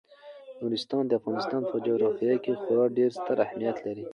نورستان 0.61 1.03
د 1.07 1.11
افغانستان 1.19 1.61
په 1.71 1.75
جغرافیه 1.85 2.35
کې 2.43 2.59
خورا 2.61 2.85
ډیر 2.97 3.09
ستر 3.19 3.37
اهمیت 3.45 3.77
لري. 3.85 4.05